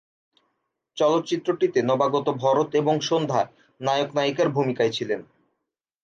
[0.97, 3.41] চলচ্চিত্রটিতে নবাগত ভরত এবং সন্ধ্যা
[3.81, 5.21] নায়ক-নায়িকার ভূমিকায় ছিলেন।